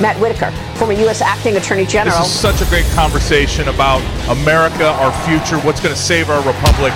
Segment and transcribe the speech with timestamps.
[0.00, 1.22] Matt Whitaker, former U.S.
[1.22, 2.18] Acting Attorney General.
[2.18, 6.38] This is such a great conversation about America, our future, what's going to save our
[6.38, 6.92] republic.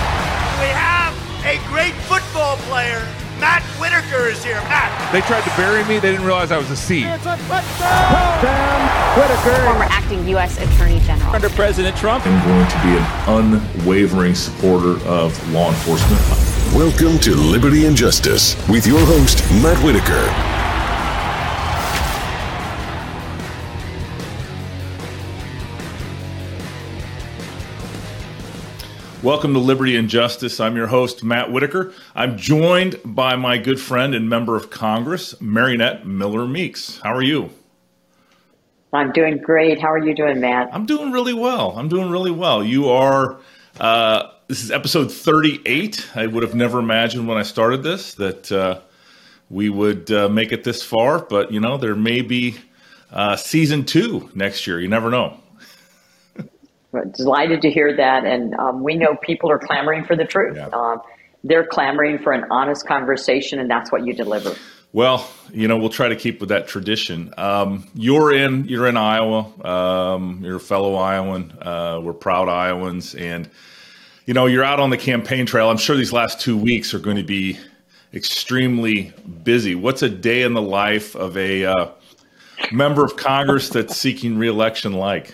[0.60, 3.06] We have a great football player.
[3.40, 4.60] Matt Whitaker is here.
[4.68, 5.12] Matt.
[5.12, 5.98] They tried to bury me.
[5.98, 7.06] They didn't realize I was a seed.
[7.06, 9.16] It's a touchdown.
[9.16, 9.64] Whitaker.
[9.64, 10.60] Former acting U.S.
[10.60, 11.34] Attorney General.
[11.34, 12.26] Under President Trump.
[12.26, 16.20] I'm going to be an unwavering supporter of law enforcement.
[16.74, 20.59] Welcome to Liberty and Justice with your host, Matt Whitaker.
[29.22, 30.60] Welcome to Liberty and Justice.
[30.60, 31.92] I'm your host, Matt Whitaker.
[32.14, 36.98] I'm joined by my good friend and member of Congress, Mariannette Miller Meeks.
[37.04, 37.50] How are you?
[38.94, 39.78] I'm doing great.
[39.78, 40.70] How are you doing, Matt?
[40.72, 41.72] I'm doing really well.
[41.76, 42.64] I'm doing really well.
[42.64, 43.38] You are,
[43.78, 46.12] uh, this is episode 38.
[46.14, 48.80] I would have never imagined when I started this that uh,
[49.50, 52.56] we would uh, make it this far, but you know, there may be
[53.12, 54.80] uh, season two next year.
[54.80, 55.39] You never know
[57.12, 58.24] delighted to hear that.
[58.24, 60.56] And um, we know people are clamoring for the truth.
[60.56, 60.66] Yeah.
[60.68, 61.00] Um,
[61.42, 64.54] they're clamoring for an honest conversation, and that's what you deliver.
[64.92, 67.32] Well, you know, we'll try to keep with that tradition.
[67.36, 69.46] Um, you're in, you're in Iowa.
[69.64, 71.56] Um, you're a fellow Iowan.
[71.62, 73.48] Uh, we're proud Iowans, and
[74.26, 75.70] you know, you're out on the campaign trail.
[75.70, 77.58] I'm sure these last two weeks are going to be
[78.12, 79.12] extremely
[79.44, 79.74] busy.
[79.74, 81.90] What's a day in the life of a uh,
[82.72, 85.32] member of Congress that's seeking reelection like?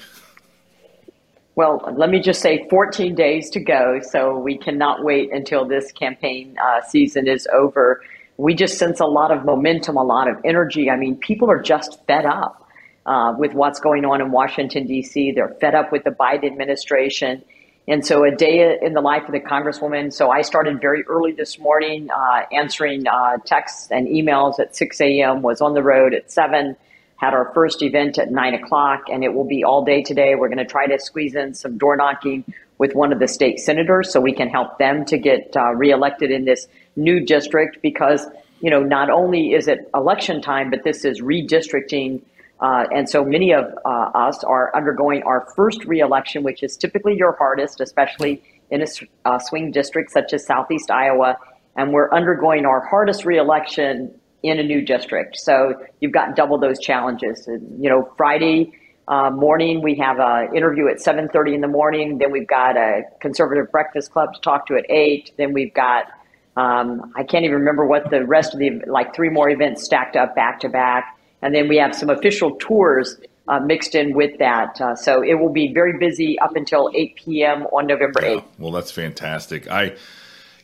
[1.57, 3.99] Well, let me just say 14 days to go.
[4.03, 8.03] So we cannot wait until this campaign uh, season is over.
[8.37, 10.91] We just sense a lot of momentum, a lot of energy.
[10.91, 12.69] I mean, people are just fed up
[13.07, 17.43] uh, with what's going on in Washington, D.C., they're fed up with the Biden administration.
[17.89, 20.13] And so, a day in the life of the Congresswoman.
[20.13, 25.01] So, I started very early this morning uh, answering uh, texts and emails at 6
[25.01, 26.77] a.m., was on the road at 7
[27.17, 30.35] had our first event at nine o'clock, and it will be all day today.
[30.35, 32.45] We're going to try to squeeze in some door knocking
[32.79, 36.31] with one of the state senators so we can help them to get uh, reelected
[36.31, 38.27] in this new district because,
[38.61, 42.21] you know, not only is it election time, but this is redistricting.
[42.61, 47.17] Uh, and so many of uh, us are undergoing our first reelection, which is typically
[47.17, 48.87] your hardest, especially in a
[49.25, 51.39] uh, swing district such as Southeast Iowa.
[51.77, 54.15] And we're undergoing our hardest reelection
[54.47, 55.37] in a new district.
[55.39, 57.47] So you've got double those challenges.
[57.47, 58.73] You know, Friday
[59.09, 62.19] uh, morning we have an interview at 7:30 in the morning.
[62.19, 65.31] Then we've got a conservative breakfast club to talk to at eight.
[65.37, 66.07] Then we've got
[66.57, 70.17] um, I can't even remember what the rest of the like three more events stacked
[70.17, 71.17] up back to back.
[71.43, 74.81] And then we have some official tours uh, mixed in with that.
[74.81, 77.63] Uh, so it will be very busy up until 8 p.m.
[77.67, 78.45] on November 8th.
[78.59, 79.71] well, that's fantastic.
[79.71, 79.95] I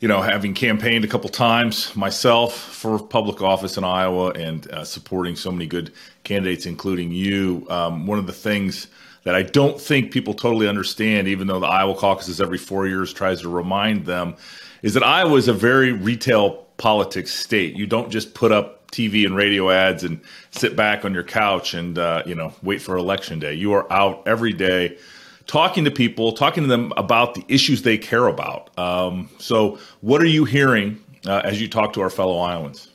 [0.03, 4.85] you know, having campaigned a couple times myself for public office in Iowa and uh,
[4.85, 5.93] supporting so many good
[6.25, 8.89] candidates, including you, um, one of the things
[9.23, 13.13] that I don't think people totally understand, even though the Iowa caucuses every four years
[13.13, 14.35] tries to remind them,
[14.83, 17.77] is that Iowa is a very retail politics state.
[17.77, 20.21] You don't just put up TV and radio ads and
[20.51, 23.55] sit back on your couch and uh, you know wait for election day.
[23.55, 24.99] You are out every day
[25.47, 28.77] talking to people, talking to them about the issues they care about.
[28.79, 32.89] Um, so, what are you hearing uh, as you talk to our fellow Iowans?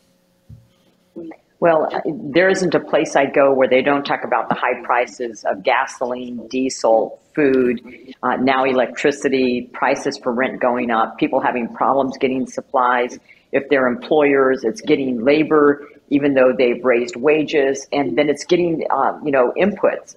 [1.60, 5.44] Well, there isn't a place I go where they don't talk about the high prices
[5.44, 7.82] of gasoline, diesel, food,
[8.22, 13.18] uh, now electricity, prices for rent going up, people having problems getting supplies.
[13.52, 18.86] If they're employers, it's getting labor, even though they've raised wages, and then it's getting,
[18.92, 20.16] uh, you know, inputs.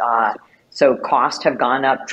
[0.71, 2.07] So costs have gone up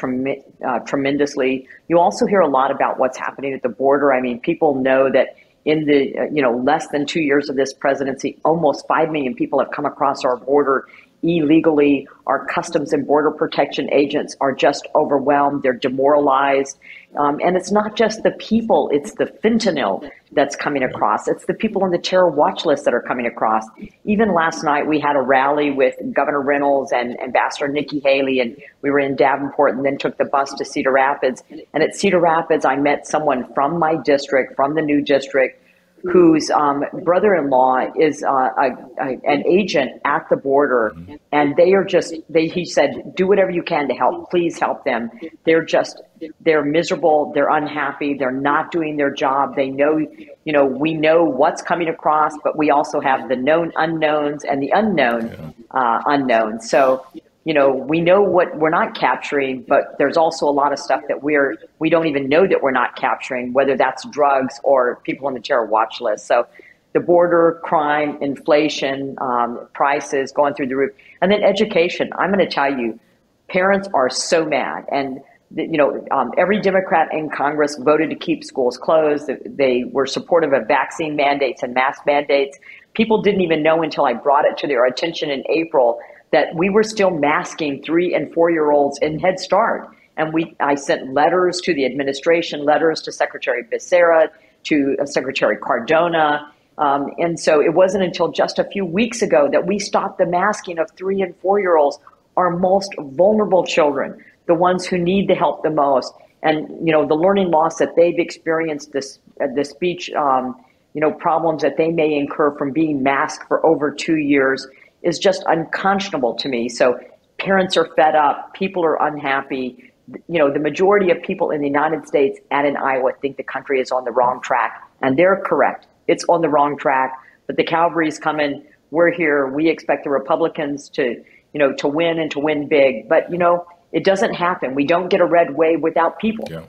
[0.66, 1.68] uh, tremendously.
[1.88, 4.12] You also hear a lot about what's happening at the border.
[4.14, 5.36] I mean, people know that
[5.66, 9.36] in the uh, you know less than two years of this presidency, almost five million
[9.36, 10.88] people have come across our border
[11.24, 12.08] illegally.
[12.26, 15.64] Our customs and border protection agents are just overwhelmed.
[15.64, 16.78] They're demoralized.
[17.16, 21.28] Um, and it's not just the people, it's the fentanyl that's coming across.
[21.28, 23.64] It's the people on the terror watch list that are coming across.
[24.04, 28.58] Even last night, we had a rally with Governor Reynolds and Ambassador Nikki Haley, and
[28.82, 31.44] we were in Davenport and then took the bus to Cedar Rapids.
[31.74, 35.64] And at Cedar Rapids, I met someone from my district, from the new district,
[36.04, 40.96] whose um, brother-in-law is uh, a, a, an agent at the border,
[41.32, 42.48] and they are just they.
[42.48, 44.30] He said, "Do whatever you can to help.
[44.30, 45.10] Please help them.
[45.46, 46.02] They're just
[46.42, 47.32] they're miserable.
[47.34, 48.16] They're unhappy.
[48.16, 49.56] They're not doing their job.
[49.56, 53.72] They know, you know, we know what's coming across, but we also have the known
[53.76, 56.70] unknowns and the unknown uh, unknowns.
[56.70, 57.06] So
[57.48, 61.02] you know, we know what we're not capturing, but there's also a lot of stuff
[61.08, 65.28] that we're we don't even know that we're not capturing, whether that's drugs or people
[65.28, 66.28] on the terror watch list.
[66.28, 66.46] So
[66.92, 70.92] the border, crime, inflation, um, prices going through the roof,
[71.22, 72.10] and then education.
[72.18, 73.00] I'm going to tell you,
[73.48, 75.22] parents are so mad, and
[75.56, 79.30] you know, um, every Democrat in Congress voted to keep schools closed.
[79.46, 82.60] They were supportive of vaccine mandates and mask mandates.
[82.94, 86.02] People didn't even know until I brought it to their attention in April
[86.32, 89.90] that we were still masking three and four year olds in Head Start.
[90.18, 94.30] And we, I sent letters to the administration, letters to Secretary Becerra,
[94.64, 96.52] to uh, Secretary Cardona.
[96.78, 100.26] Um, and so it wasn't until just a few weeks ago that we stopped the
[100.26, 102.00] masking of three and four year olds,
[102.36, 106.14] our most vulnerable children the ones who need the help the most.
[106.42, 110.56] And you know the learning loss that they've experienced, this uh, the speech, um,
[110.94, 114.66] you know, problems that they may incur from being masked for over two years
[115.02, 116.70] is just unconscionable to me.
[116.70, 117.00] So
[117.38, 119.92] parents are fed up, people are unhappy.
[120.28, 123.44] You know, the majority of people in the United States and in Iowa think the
[123.44, 125.86] country is on the wrong track, and they're correct.
[126.08, 127.14] It's on the wrong track.
[127.46, 128.64] But the Cavalry's coming.
[128.92, 129.48] We're here.
[129.48, 131.24] We expect the Republicans to,
[131.54, 133.10] you know, to win and to win big.
[133.10, 134.76] But you know, it doesn't happen.
[134.76, 136.48] We don't get a red wave without people.
[136.50, 136.64] Yeah.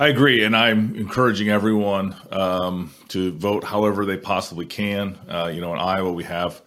[0.00, 5.18] I agree, and I'm encouraging everyone um, to vote however they possibly can.
[5.28, 6.62] Uh, you know, in Iowa, we have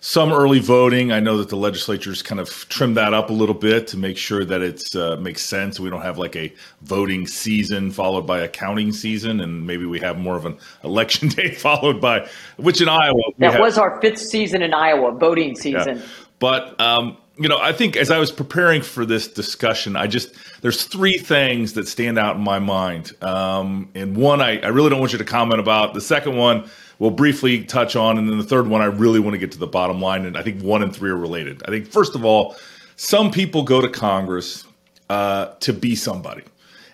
[0.00, 1.12] some early voting.
[1.12, 4.16] I know that the legislature's kind of trimmed that up a little bit to make
[4.16, 5.78] sure that it uh, makes sense.
[5.78, 6.52] We don't have like a
[6.82, 11.28] voting season followed by a counting season, and maybe we have more of an election
[11.28, 12.26] day followed by,
[12.56, 15.98] which in Iowa that have, was our fifth season in Iowa, voting season.
[15.98, 16.06] Yeah.
[16.38, 20.34] But um, you know, I think as I was preparing for this discussion, I just
[20.62, 23.12] there's three things that stand out in my mind.
[23.22, 25.92] Um, and one, I, I really don't want you to comment about.
[25.92, 26.68] The second one,
[27.00, 29.58] we'll briefly touch on, and then the third one, I really want to get to
[29.58, 30.24] the bottom line.
[30.24, 31.62] And I think one and three are related.
[31.64, 32.54] I think first of all,
[32.94, 34.64] some people go to Congress
[35.08, 36.44] uh, to be somebody.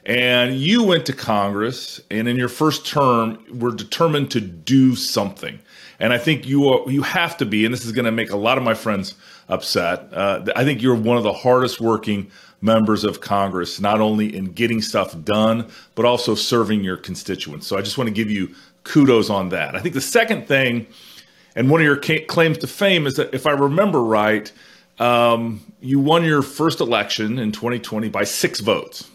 [0.06, 5.58] And you went to Congress, and in your first term, were determined to do something.
[5.98, 8.30] And I think you are, you have to be, and this is going to make
[8.30, 9.14] a lot of my friends
[9.48, 10.12] upset.
[10.12, 12.30] Uh, I think you're one of the hardest working
[12.60, 17.66] members of Congress, not only in getting stuff done, but also serving your constituents.
[17.66, 18.54] So I just want to give you
[18.86, 19.74] kudos on that.
[19.74, 20.86] I think the second thing,
[21.54, 21.96] and one of your
[22.26, 24.50] claims to fame, is that if I remember right,
[24.98, 29.10] um, you won your first election in 2020 by six votes.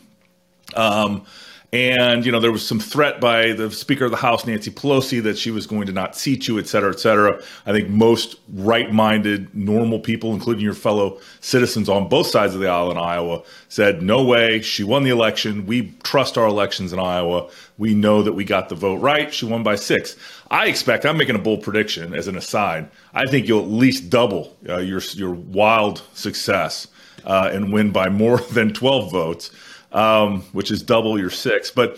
[0.76, 1.26] Um,
[1.74, 5.24] and, you know, there was some threat by the Speaker of the House, Nancy Pelosi,
[5.24, 7.42] that she was going to not seat you, et cetera, et cetera.
[7.66, 12.60] I think most right minded, normal people, including your fellow citizens on both sides of
[12.60, 14.62] the aisle in Iowa, said, no way.
[14.62, 15.66] She won the election.
[15.66, 17.50] We trust our elections in Iowa.
[17.78, 19.34] We know that we got the vote right.
[19.34, 20.18] She won by six.
[20.50, 22.90] I expect, I'm making a bold prediction as an aside.
[23.14, 26.88] I think you'll at least double uh, your, your wild success
[27.26, 29.52] uh, and win by more than 12 votes
[29.92, 31.72] um, which is double your six.
[31.72, 31.98] But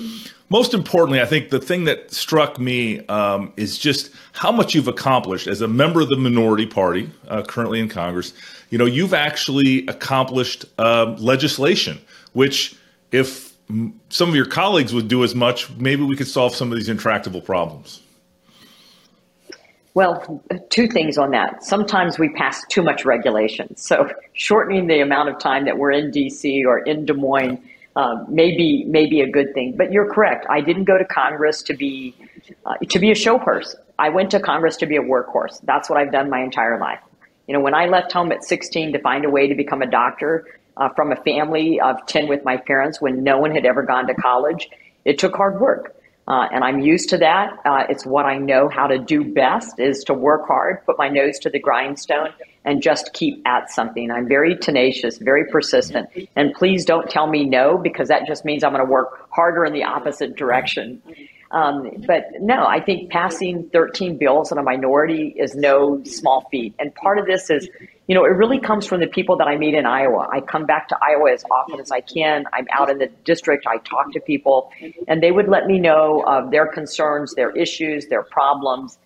[0.50, 4.88] most importantly, I think the thing that struck me um, is just how much you've
[4.88, 8.34] accomplished as a member of the minority party uh, currently in Congress.
[8.70, 12.00] You know, you've actually accomplished uh, legislation,
[12.34, 12.76] which
[13.12, 13.54] if
[14.10, 16.90] some of your colleagues would do as much, maybe we could solve some of these
[16.90, 18.02] intractable problems.
[19.96, 21.64] Well, two things on that.
[21.64, 23.76] Sometimes we pass too much regulation.
[23.78, 27.60] So shortening the amount of time that we're in DC or in Des Moines
[27.96, 29.76] uh, may be may be a good thing.
[29.78, 30.46] But you're correct.
[30.50, 32.16] I didn't go to Congress to be
[32.66, 33.80] uh, to be a show person.
[34.00, 35.60] I went to Congress to be a workhorse.
[35.64, 37.00] That's what I've done my entire life.
[37.48, 39.90] You know, when I left home at 16 to find a way to become a
[39.90, 43.84] doctor uh, from a family of 10 with my parents when no one had ever
[43.84, 44.70] gone to college,
[45.06, 45.96] it took hard work.
[46.28, 47.60] Uh, and I'm used to that.
[47.66, 51.10] Uh, it's what I know how to do best is to work hard, put my
[51.10, 52.30] nose to the grindstone,
[52.66, 54.10] and just keep at something.
[54.12, 56.10] I'm very tenacious, very persistent.
[56.36, 59.66] And please don't tell me no because that just means I'm going to work harder
[59.66, 61.02] in the opposite direction.
[61.54, 66.74] Um, but no, I think passing 13 bills in a minority is no small feat.
[66.80, 67.70] And part of this is,
[68.08, 70.28] you know, it really comes from the people that I meet in Iowa.
[70.32, 72.46] I come back to Iowa as often as I can.
[72.54, 73.68] I'm out in the district.
[73.68, 74.72] I talk to people,
[75.08, 78.98] and they would let me know of their concerns, their issues, their problems.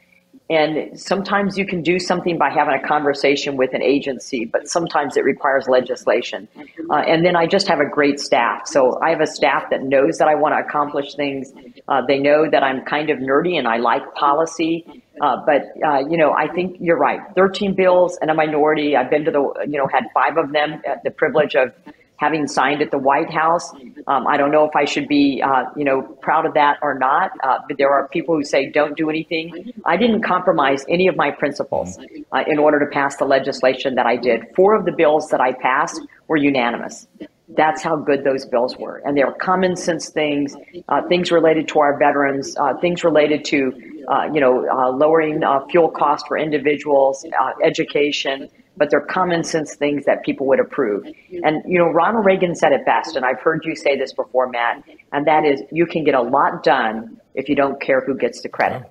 [0.49, 5.17] And sometimes you can do something by having a conversation with an agency, but sometimes
[5.17, 6.47] it requires legislation.
[6.89, 8.65] Uh, and then I just have a great staff.
[8.65, 11.51] So I have a staff that knows that I want to accomplish things.
[11.89, 15.03] Uh, they know that I'm kind of nerdy and I like policy.
[15.19, 17.19] Uh, but, uh, you know, I think you're right.
[17.35, 18.95] 13 bills and a minority.
[18.95, 21.73] I've been to the, you know, had five of them, the privilege of
[22.17, 23.71] having signed at the White House.
[24.07, 26.97] Um, I don't know if I should be, uh, you know, proud of that or
[26.97, 27.31] not.
[27.43, 29.71] Uh, but there are people who say don't do anything.
[29.85, 31.97] I didn't compromise any of my principles
[32.31, 34.45] uh, in order to pass the legislation that I did.
[34.55, 37.07] Four of the bills that I passed were unanimous.
[37.49, 40.55] That's how good those bills were, and they were common sense things,
[40.89, 43.71] uh, things related to our veterans, uh, things related to
[44.07, 49.43] uh, you know, uh, lowering uh, fuel costs for individuals, uh, education, but they're common
[49.43, 51.05] sense things that people would approve.
[51.43, 54.47] And, you know, Ronald Reagan said it best, and I've heard you say this before,
[54.47, 58.15] Matt, and that is you can get a lot done if you don't care who
[58.15, 58.83] gets the credit.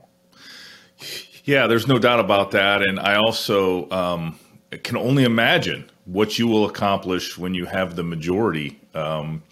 [1.44, 2.82] Yeah, there's no doubt about that.
[2.82, 4.38] And I also um,
[4.82, 8.80] can only imagine what you will accomplish when you have the majority.
[8.94, 9.42] Um,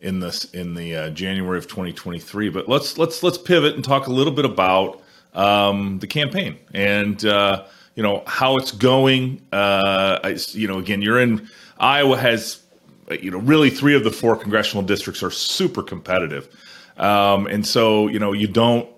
[0.00, 2.50] in this in the uh, January of 2023.
[2.50, 5.02] But let's let's let's pivot and talk a little bit about
[5.34, 7.64] um, the campaign and uh,
[7.94, 9.42] you know how it's going.
[9.52, 12.62] Uh, I, you know, again, you're in Iowa has
[13.10, 16.48] you know really three of the four congressional districts are super competitive,
[16.96, 18.88] um, and so you know you don't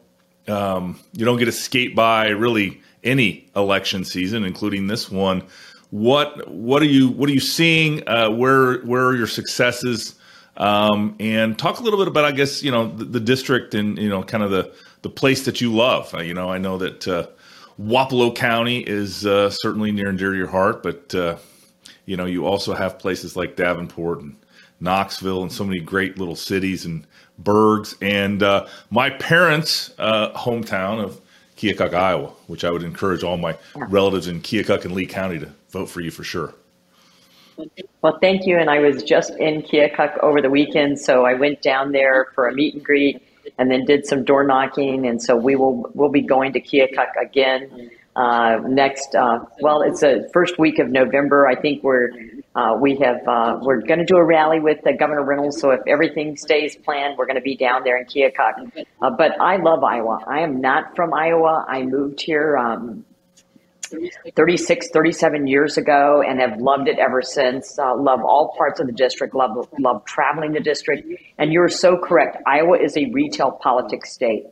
[0.48, 5.42] um, you don't get skate by really any election season, including this one.
[5.90, 8.08] What what are you what are you seeing?
[8.08, 10.14] Uh, where where are your successes?
[10.56, 13.96] Um, and talk a little bit about, I guess, you know, the, the, district and
[13.96, 16.14] you know, kind of the the place that you love.
[16.14, 17.28] Uh, you know, I know that uh,
[17.80, 21.38] Wapello County is uh, certainly near and dear to your heart, but uh,
[22.04, 24.36] you know, you also have places like Davenport and
[24.80, 27.06] Knoxville and so many great little cities and
[27.42, 27.96] burgs.
[28.02, 31.20] And uh, my parents' uh, hometown of
[31.60, 35.52] Keokuk, Iowa, which I would encourage all my relatives in Keokuk and Lee County to
[35.68, 36.54] vote for you for sure.
[38.00, 38.56] Well, thank you.
[38.56, 42.48] And I was just in Keokuk over the weekend, so I went down there for
[42.48, 43.22] a meet and greet,
[43.58, 45.06] and then did some door knocking.
[45.06, 49.14] And so we will we'll be going to Keokuk again uh, next.
[49.14, 51.46] Uh, well, it's the first week of November.
[51.46, 52.08] I think we're
[52.54, 55.60] uh, we have uh, we're going to do a rally with Governor Reynolds.
[55.60, 58.86] So if everything stays planned, we're going to be down there in Keokuk.
[59.00, 60.24] Uh, but I love Iowa.
[60.26, 61.64] I am not from Iowa.
[61.68, 62.56] I moved here.
[62.56, 63.04] Um,
[64.36, 67.78] 36, 37 years ago and have loved it ever since.
[67.78, 71.08] Uh, love all parts of the district, love, love traveling the district.
[71.38, 72.36] And you're so correct.
[72.46, 74.44] Iowa is a retail politics state.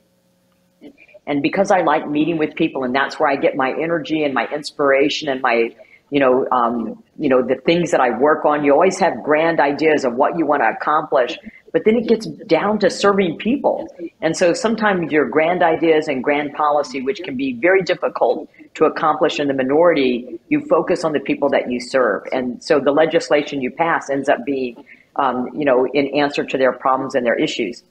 [1.27, 4.35] And because I like meeting with people and that's where I get my energy and
[4.35, 5.75] my inspiration and my,
[6.11, 9.61] you know, um, you know, the things that I work on, you always have grand
[9.61, 11.37] ideas of what you want to accomplish
[11.73, 13.89] but then it gets down to serving people.
[14.21, 18.85] And so sometimes your grand ideas and grand policy, which can be very difficult to
[18.85, 22.23] accomplish in the minority, you focus on the people that you serve.
[22.33, 24.85] And so the legislation you pass ends up being,
[25.17, 27.83] um, you know, in answer to their problems and their issues.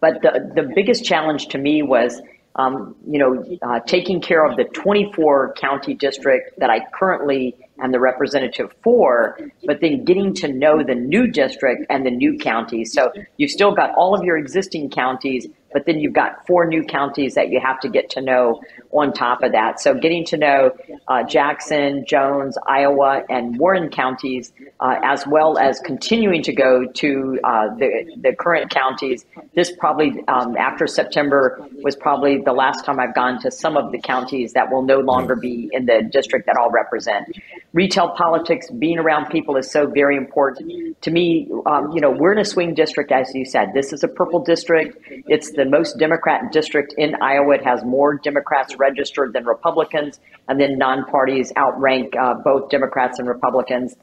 [0.00, 2.20] But the, the biggest challenge to me was,
[2.56, 7.90] um, you know, uh, taking care of the 24 county district that I currently am
[7.90, 12.92] the representative for, but then getting to know the new district and the new counties.
[12.92, 16.84] So you've still got all of your existing counties, but then you've got four new
[16.84, 19.80] counties that you have to get to know on top of that.
[19.80, 20.70] So getting to know
[21.08, 27.38] uh, Jackson, Jones, Iowa, and Warren counties, uh, as well as continuing to go to
[27.44, 29.24] uh, the, the current counties.
[29.54, 33.92] This probably, um, after September, was probably the last time I've gone to some of
[33.92, 37.26] the counties that will no longer be in the district that I'll represent.
[37.72, 41.00] Retail politics, being around people is so very important.
[41.02, 43.70] To me, um, you know, we're in a swing district, as you said.
[43.74, 44.98] This is a purple district.
[45.08, 47.54] It's the most Democrat district in Iowa.
[47.54, 53.28] It has more Democrats registered than Republicans, and then non-parties outrank uh, both Democrats and
[53.28, 53.94] Republicans.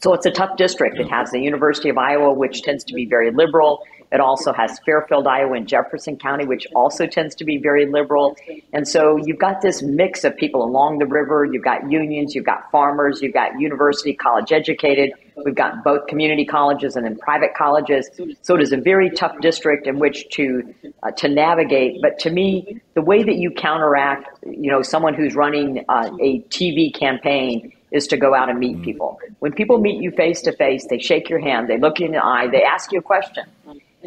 [0.00, 0.98] So it's a tough district.
[0.98, 3.82] It has the University of Iowa, which tends to be very liberal.
[4.12, 8.36] It also has Fairfield, Iowa, and Jefferson County, which also tends to be very liberal.
[8.72, 11.44] And so you've got this mix of people along the river.
[11.44, 15.10] You've got unions, you've got farmers, you've got university, college educated.
[15.44, 18.08] We've got both community colleges and then private colleges.
[18.42, 22.00] So it is a very tough district in which to uh, to navigate.
[22.00, 26.40] But to me, the way that you counteract, you know, someone who's running uh, a
[26.48, 29.18] TV campaign is to go out and meet people.
[29.38, 32.12] When people meet you face to face, they shake your hand, they look you in
[32.12, 33.44] the eye, they ask you a question.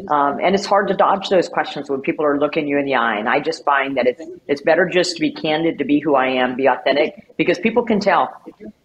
[0.08, 2.94] Um, and it's hard to dodge those questions when people are looking you in the
[2.94, 3.16] eye.
[3.16, 6.14] And I just find that it's it's better just to be candid, to be who
[6.14, 8.32] I am, be authentic, because people can tell.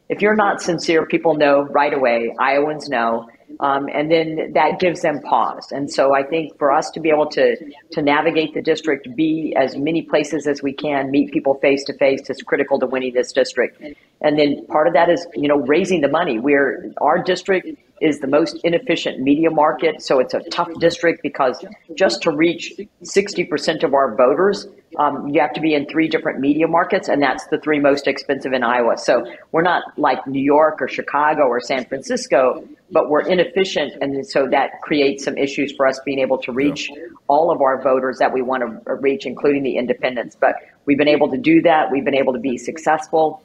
[0.09, 2.35] If you're not sincere, people know right away.
[2.39, 3.29] Iowans know.
[3.59, 5.71] Um, and then that gives them pause.
[5.71, 7.55] And so I think for us to be able to
[7.91, 11.93] to navigate the district, be as many places as we can, meet people face to
[11.93, 13.81] face is critical to winning this district.
[14.21, 16.39] And then part of that is you know raising the money.
[16.39, 17.67] We're our district
[18.01, 21.63] is the most inefficient media market, so it's a tough district because
[21.95, 26.39] just to reach 60% of our voters, um, you have to be in three different
[26.39, 28.97] media markets, and that's the three most expensive in Iowa.
[28.97, 34.25] So we're not like New York or Chicago or San Francisco, but we're inefficient, and
[34.25, 37.07] so that creates some issues for us being able to reach yeah.
[37.27, 40.35] all of our voters that we want to reach, including the independents.
[40.39, 41.91] But we've been able to do that.
[41.91, 43.41] We've been able to be successful.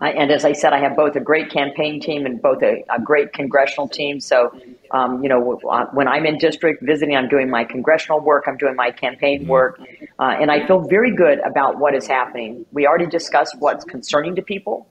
[0.00, 2.84] I, and as I said, I have both a great campaign team and both a,
[2.90, 4.20] a great congressional team.
[4.20, 4.58] So,
[4.90, 8.56] um, you know, uh, when I'm in district visiting, I'm doing my congressional work, I'm
[8.56, 9.50] doing my campaign mm-hmm.
[9.50, 9.80] work,
[10.18, 12.66] uh, and I feel very good about what is happening.
[12.72, 14.88] We already discussed what's concerning to people.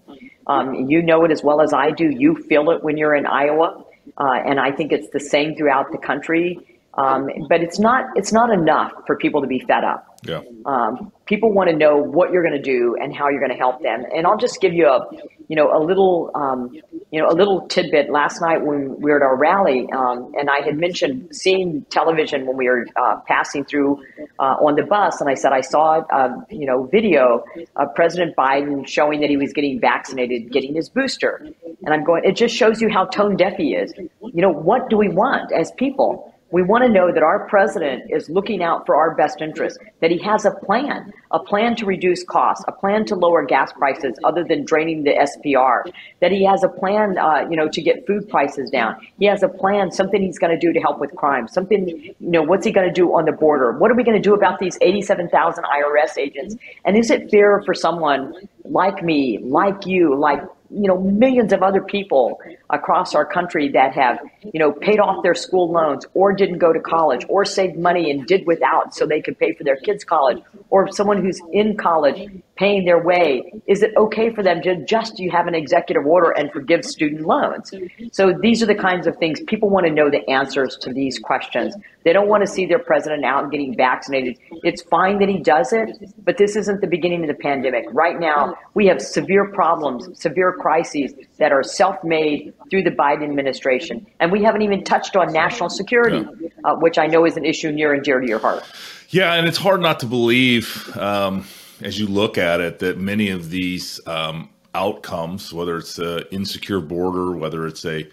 [0.48, 2.10] Um, you know it as well as I do.
[2.10, 3.84] You feel it when you're in Iowa,
[4.18, 6.60] uh, and I think it's the same throughout the country.
[6.98, 10.18] Um, but it's not it's not enough for people to be fed up.
[10.24, 10.42] Yeah.
[10.66, 13.58] Um, people want to know what you're going to do and how you're going to
[13.58, 14.04] help them.
[14.16, 15.08] And I'll just give you a
[15.48, 16.72] you know a little um,
[17.12, 18.10] you know a little tidbit.
[18.10, 22.46] Last night when we were at our rally, um, and I had mentioned seeing television
[22.46, 24.04] when we were uh, passing through
[24.40, 27.44] uh, on the bus, and I said I saw uh, you know video
[27.76, 31.46] of President Biden showing that he was getting vaccinated, getting his booster,
[31.84, 32.24] and I'm going.
[32.24, 33.94] It just shows you how tone deaf he is.
[33.98, 36.32] You know what do we want as people?
[36.56, 40.10] We want to know that our president is looking out for our best interests, that
[40.10, 44.18] he has a plan, a plan to reduce costs, a plan to lower gas prices
[44.24, 45.84] other than draining the SPR,
[46.22, 48.96] that he has a plan, uh, you know, to get food prices down.
[49.20, 52.16] He has a plan, something he's going to do to help with crime, something, you
[52.22, 53.78] know, what's he going to do on the border?
[53.78, 56.56] What are we going to do about these 87,000 IRS agents?
[56.86, 58.34] And is it fair for someone
[58.64, 63.94] like me, like you, like you know millions of other people across our country that
[63.94, 64.20] have
[64.54, 68.10] you know paid off their school loans or didn't go to college or saved money
[68.12, 71.78] and did without so they could pay for their kids college or someone who's in
[71.78, 76.06] college paying their way, is it okay for them to just you have an executive
[76.06, 77.74] order and forgive student loans?
[78.12, 81.20] So these are the kinds of things people want to know the answers to these
[81.20, 81.76] questions.
[82.04, 84.38] They don't want to see their president out and getting vaccinated.
[84.64, 87.86] It's fine that he does it, but this isn't the beginning of the pandemic.
[87.92, 94.06] Right now, we have severe problems, severe crises that are self-made through the Biden administration,
[94.20, 96.26] and we haven't even touched on national security,
[96.64, 98.64] uh, which I know is an issue near and dear to your heart.
[99.10, 100.96] Yeah, and it's hard not to believe.
[100.98, 101.46] Um,
[101.82, 106.80] as you look at it, that many of these um, outcomes, whether it's an insecure
[106.80, 108.08] border, whether it's a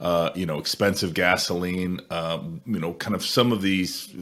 [0.00, 4.12] uh, you know expensive gasoline, um, you know, kind of some of these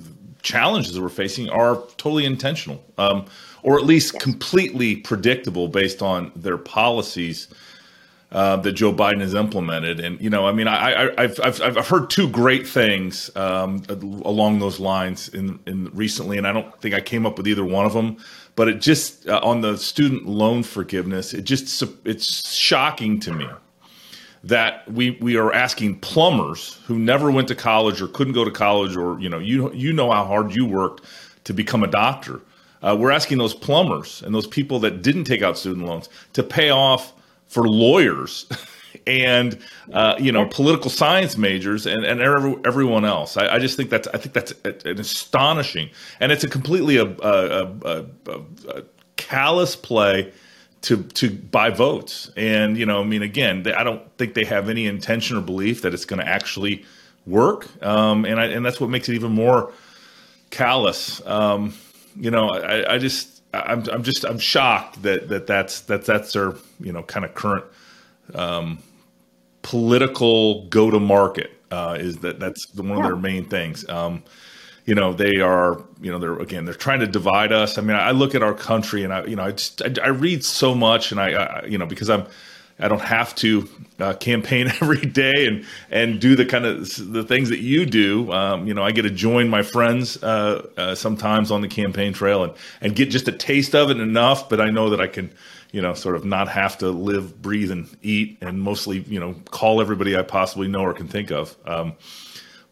[0.42, 3.24] challenges that we're facing are totally intentional, um,
[3.62, 7.48] or at least completely predictable based on their policies.
[8.32, 11.86] Uh, that Joe Biden has implemented, and you know, I mean, I, have I've I've
[11.86, 13.82] heard two great things um,
[14.24, 17.62] along those lines in in recently, and I don't think I came up with either
[17.62, 18.16] one of them
[18.54, 23.48] but it just uh, on the student loan forgiveness, it just it's shocking to me
[24.44, 28.50] that we we are asking plumbers who never went to college or couldn't go to
[28.50, 31.04] college or you know you you know how hard you worked
[31.44, 32.40] to become a doctor.
[32.82, 36.42] Uh, we're asking those plumbers and those people that didn't take out student loans to
[36.42, 37.12] pay off
[37.52, 38.46] for lawyers
[39.06, 39.58] and
[39.92, 43.36] uh, you know political science majors and, and every, everyone else.
[43.36, 47.04] I, I, just think that's I think that's an astonishing and it's a completely a,
[47.04, 48.06] a, a,
[48.68, 48.82] a
[49.16, 50.32] callous play
[50.82, 52.30] to to buy votes.
[52.36, 55.42] And you know, I mean, again, they, I don't think they have any intention or
[55.42, 56.84] belief that it's going to actually
[57.26, 57.68] work.
[57.84, 59.72] Um, and I, and that's what makes it even more
[60.50, 61.24] callous.
[61.26, 61.74] Um,
[62.16, 63.41] you know, I, I just.
[63.52, 67.34] I'm, I'm just I'm shocked that, that that's that that's their you know kind of
[67.34, 67.64] current
[68.34, 68.78] um,
[69.62, 73.88] political go to market uh, is that that's one of their main things.
[73.88, 74.22] Um,
[74.84, 77.78] you know, they are, you know, they're again, they're trying to divide us.
[77.78, 80.08] I mean, I look at our country and I, you know, I just, I, I
[80.08, 82.26] read so much and I, I, you know, because I'm,
[82.82, 83.68] I don't have to
[83.98, 88.30] uh, campaign every day and and do the kind of the things that you do.
[88.32, 92.12] Um, you know, I get to join my friends uh, uh, sometimes on the campaign
[92.12, 94.48] trail and and get just a taste of it enough.
[94.48, 95.32] But I know that I can
[95.72, 99.34] you know, sort of not have to live, breathe, and eat, and mostly, you know,
[99.50, 101.56] call everybody I possibly know or can think of.
[101.64, 101.94] Um,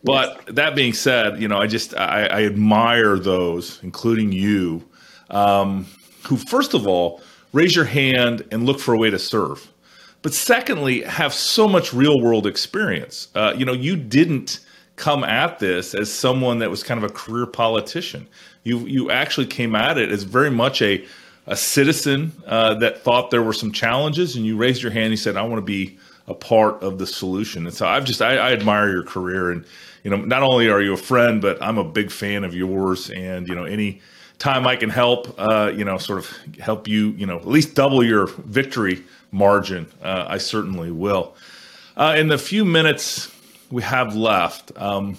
[0.04, 0.56] but yes.
[0.56, 4.86] that being said, you know, I just I, I admire those, including you,
[5.30, 5.86] um,
[6.24, 9.72] who first of all raise your hand and look for a way to serve,
[10.22, 13.28] but secondly have so much real world experience.
[13.34, 14.60] Uh, you know, you didn't
[14.96, 18.28] come at this as someone that was kind of a career politician.
[18.62, 21.04] You you actually came at it as very much a
[21.46, 25.06] a citizen uh, that thought there were some challenges, and you raised your hand.
[25.06, 28.04] And you said, "I want to be a part of the solution." And so I've
[28.04, 29.64] just I, I, admire your career, and
[30.04, 33.10] you know, not only are you a friend, but I'm a big fan of yours.
[33.10, 34.02] And you know, any
[34.40, 37.74] time I can help, uh, you know, sort of help you, you know, at least
[37.74, 41.36] double your victory margin, uh, I certainly will.
[41.96, 43.32] Uh, in the few minutes
[43.70, 45.16] we have left, um,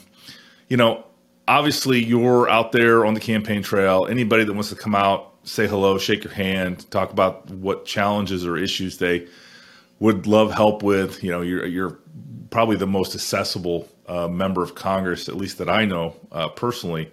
[0.68, 1.06] you know,
[1.48, 4.08] obviously you're out there on the campaign trail.
[4.10, 8.46] Anybody that wants to come out say hello, shake your hand, talk about what challenges
[8.46, 9.28] or issues they
[10.00, 11.24] would love help with.
[11.24, 12.00] You know, you're you're
[12.50, 17.12] probably the most accessible uh, member of Congress, at least that I know uh, personally.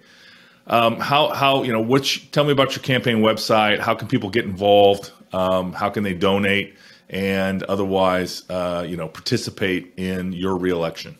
[0.69, 1.81] Um, how how you know?
[1.81, 3.79] Which tell me about your campaign website.
[3.79, 5.11] How can people get involved?
[5.33, 6.75] Um, how can they donate
[7.09, 11.17] and otherwise, uh, you know, participate in your reelection?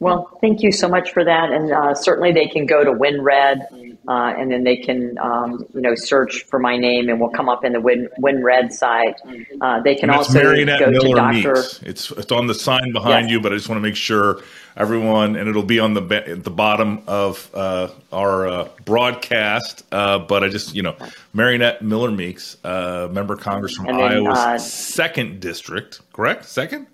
[0.00, 3.91] Well, thank you so much for that, and uh, certainly they can go to WinRed,
[4.08, 7.48] uh, and then they can, um, you know, search for my name, and will come
[7.48, 9.20] up in the Win WinRed site.
[9.60, 11.64] Uh, they can also Mariannette go Miller to Doctor.
[11.82, 13.32] It's it's on the sign behind Yes.
[13.32, 14.42] you, but I just want to make sure
[14.76, 19.84] everyone, and it'll be on the the bottom of uh, our uh, broadcast.
[19.92, 20.96] Uh, but I just you know,
[21.34, 26.44] Mariannette Miller Meeks, uh, member of Congress from then, Iowa's uh, second district, correct?
[26.46, 26.86] Second.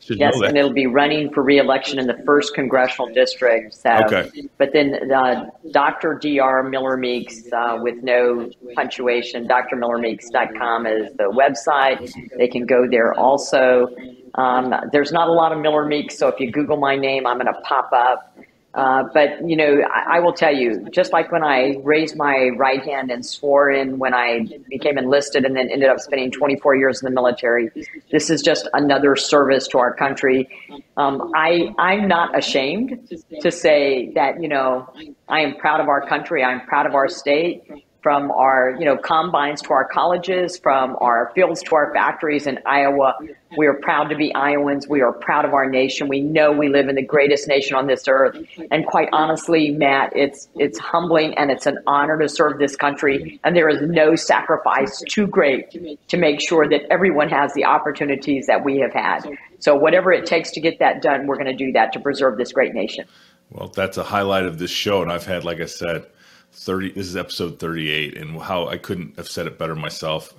[0.00, 3.74] Should Yes, and it'll be running for reelection in the first congressional district.
[3.74, 4.30] So, Okay.
[4.58, 6.18] But then uh, Dr.
[6.20, 6.68] Dr.
[6.68, 12.12] Miller Meeks uh, with no punctuation, drmillermeeks.com is the website.
[12.36, 13.88] They can go there also.
[14.34, 17.38] Um, there's not a lot of Miller Meeks, so if you Google my name, I'm
[17.38, 18.36] going to pop up.
[18.74, 22.50] Uh, but you know, I, I will tell you, just like when I raised my
[22.56, 26.74] right hand and swore in when I became enlisted, and then ended up spending 24
[26.74, 27.70] years in the military,
[28.10, 30.48] this is just another service to our country.
[30.96, 33.08] Um, I I'm not ashamed
[33.40, 34.92] to say that you know
[35.28, 36.42] I am proud of our country.
[36.42, 37.62] I'm proud of our state.
[38.04, 42.58] From our, you know, combines to our colleges, from our fields to our factories in
[42.66, 43.14] Iowa,
[43.56, 44.86] we are proud to be Iowans.
[44.86, 46.08] We are proud of our nation.
[46.08, 48.36] We know we live in the greatest nation on this earth.
[48.70, 53.40] And quite honestly, Matt, it's it's humbling and it's an honor to serve this country.
[53.42, 55.70] And there is no sacrifice too great
[56.08, 59.20] to make sure that everyone has the opportunities that we have had.
[59.60, 62.36] So whatever it takes to get that done, we're going to do that to preserve
[62.36, 63.06] this great nation.
[63.48, 66.06] Well, that's a highlight of this show, and I've had, like I said,
[66.54, 66.92] thirty.
[66.92, 70.32] This is episode thirty-eight, and how I couldn't have said it better myself.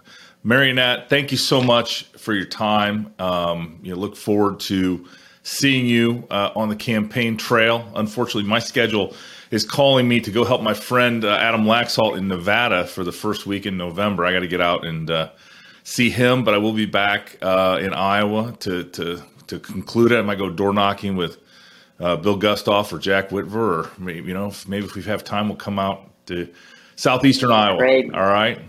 [0.43, 3.13] Mariannette, thank you so much for your time.
[3.19, 5.05] Um, you know, look forward to
[5.43, 7.91] seeing you uh, on the campaign trail.
[7.95, 9.13] Unfortunately, my schedule
[9.51, 13.11] is calling me to go help my friend uh, Adam Laxalt in Nevada for the
[13.11, 14.25] first week in November.
[14.25, 15.29] I got to get out and uh,
[15.83, 20.17] see him, but I will be back uh, in Iowa to to to conclude it.
[20.17, 21.37] I might go door knocking with
[21.99, 25.23] uh, Bill Gustoff or Jack Whitver, or maybe you know, if, maybe if we have
[25.23, 26.47] time, we'll come out to
[26.95, 27.77] southeastern Iowa.
[27.77, 28.13] Great.
[28.13, 28.59] All right.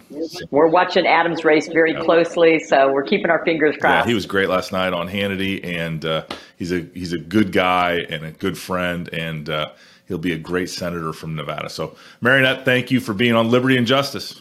[0.51, 4.07] We're watching Adam's race very closely, so we're keeping our fingers crossed.
[4.07, 7.53] Yeah, he was great last night on Hannity, and uh, he's a he's a good
[7.53, 9.71] guy and a good friend, and uh,
[10.07, 11.69] he'll be a great senator from Nevada.
[11.69, 14.41] So, Mariannette, thank you for being on Liberty and Justice.